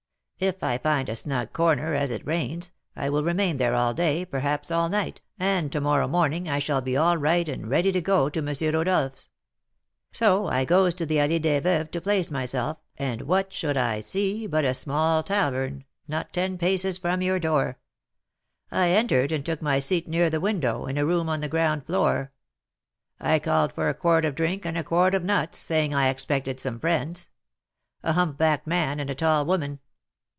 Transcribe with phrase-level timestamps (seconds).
[0.43, 4.25] If I find a snug corner, as it rains, I will remain there all day,
[4.25, 8.01] perhaps all night, and to morrow morning I shall be all right and ready to
[8.01, 8.73] go to M.
[8.73, 9.29] Rodolph's.'
[10.11, 13.99] So I goes to the Allée des Veuves to place myself, and what should I
[13.99, 17.77] see but a small tavern, not ten paces from your door!
[18.71, 21.85] I entered and took my seat near the window, in a room on the ground
[21.85, 22.31] floor.
[23.19, 26.59] I called for a quart of drink and a quart of nuts, saying I expected
[26.59, 27.29] some friends,
[28.01, 29.79] a humpbacked man and a tall woman.